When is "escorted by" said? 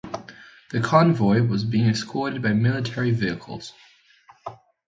1.87-2.53